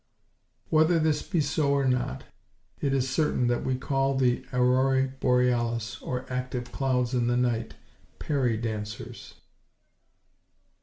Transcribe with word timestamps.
Whether 0.71 0.97
this 0.97 1.21
be 1.21 1.41
so 1.41 1.73
or 1.73 1.85
not, 1.87 2.23
it 2.79 2.91
is 2.91 3.07
certain 3.07 3.45
that 3.49 3.63
we 3.63 3.75
call 3.75 4.15
the 4.17 4.41
auroræ 4.51 5.19
boreales, 5.19 6.01
or 6.01 6.25
active 6.27 6.71
clouds, 6.71 7.13
in 7.13 7.27
the 7.27 7.37
night, 7.37 7.75
perry–dancers. 8.17 9.35